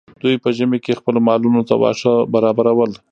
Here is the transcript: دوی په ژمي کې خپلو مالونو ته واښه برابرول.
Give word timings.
دوی 0.21 0.35
په 0.43 0.49
ژمي 0.57 0.79
کې 0.85 0.97
خپلو 0.99 1.19
مالونو 1.27 1.61
ته 1.69 1.73
واښه 1.81 2.13
برابرول. 2.33 2.91